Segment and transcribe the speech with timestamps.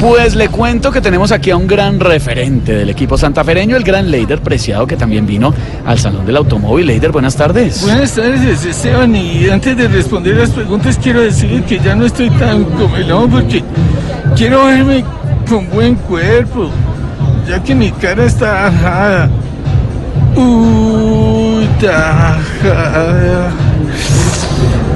[0.00, 4.10] Pues le cuento que tenemos aquí a un gran referente del equipo santafereño, el gran
[4.10, 5.52] Leider Preciado, que también vino
[5.84, 6.86] al Salón del Automóvil.
[6.86, 7.82] Leider, buenas tardes.
[7.82, 9.16] Buenas tardes, Esteban.
[9.16, 13.64] Y antes de responder las preguntas, quiero decir que ya no estoy tan comelón porque
[14.36, 15.04] quiero verme
[15.48, 16.70] con buen cuerpo,
[17.48, 19.30] ya que mi cara está ajada.
[20.36, 23.50] Uy, tajada.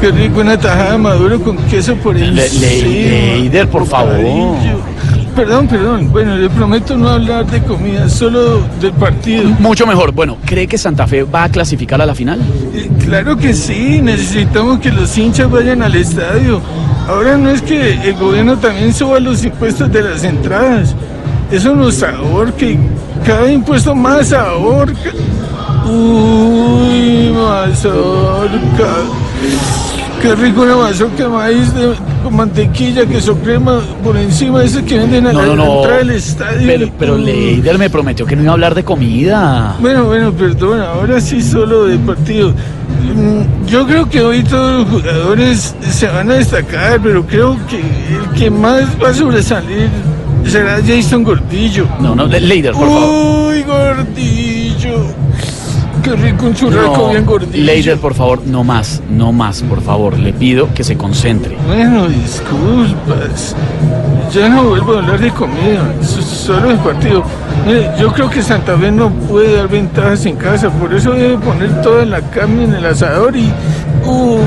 [0.00, 2.66] Qué rico una tajada de maduro con queso por Le- encima.
[2.66, 4.16] Leider, por favor.
[5.36, 6.10] Perdón, perdón.
[6.12, 9.44] Bueno, le prometo no hablar de comida, solo del partido.
[9.60, 10.12] Mucho mejor.
[10.12, 12.40] Bueno, ¿cree que Santa Fe va a clasificar a la final?
[12.74, 16.60] Eh, Claro que sí, necesitamos que los hinchas vayan al estadio.
[17.08, 20.94] Ahora no es que el gobierno también suba los impuestos de las entradas.
[21.50, 22.78] Eso nos ahorque.
[23.24, 25.10] Cada impuesto más ahorca.
[25.86, 28.92] Uy, mazorca.
[30.20, 34.84] Qué rico una mazorca de maíz de, con mantequilla, queso crema por encima de ese
[34.84, 35.76] que venden a No, la no, no.
[35.78, 36.66] entrada del estadio.
[36.66, 37.18] Pero, pero.
[37.18, 39.76] Leider me prometió que no iba a hablar de comida.
[39.80, 42.50] Bueno, bueno, perdón, ahora sí solo de partido.
[42.50, 47.78] Mm, Yo creo que hoy todos los jugadores se van a destacar, pero creo que
[47.80, 49.88] el que más va a sobresalir
[50.46, 51.86] será Jason Gordillo.
[51.98, 53.48] No, no, Le- Leider, por favor.
[53.54, 55.06] Uy, Gordillo.
[56.02, 57.64] Qué rico un churraco No, bien gordillo.
[57.64, 60.18] Leider, por favor, no más, no más, por favor.
[60.18, 61.56] Le pido que se concentre.
[61.66, 63.54] Bueno, disculpas.
[64.32, 67.22] Ya no vuelvo a hablar de comida, so- solo de partido.
[67.66, 71.36] Mire, yo creo que Santa Fe no puede dar ventajas en casa, por eso debe
[71.38, 73.52] poner toda la carne en el asador y...
[74.04, 74.40] Uy,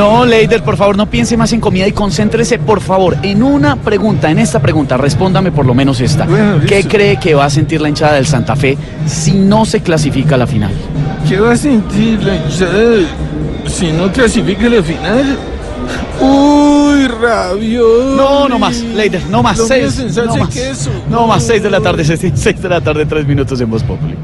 [0.00, 3.76] No, Leider, por favor, no piense más en comida y concéntrese, por favor, en una
[3.76, 6.24] pregunta, en esta pregunta, respóndame por lo menos esta.
[6.24, 6.58] Bueno.
[6.66, 10.36] ¿Qué cree que va a sentir la hinchada del Santa Fe si no se clasifica
[10.36, 10.70] a la final?
[11.28, 13.06] ¿Qué va a sentir la hinchada
[13.66, 15.36] si no clasifica la final?
[16.18, 18.14] Uy, rabioso.
[18.16, 20.90] No, no más, Leider, no más, Lo seis, no más, queso.
[21.10, 23.82] no más, seis de la tarde, seis, seis de la tarde, tres minutos en Voz
[23.82, 24.16] Populi.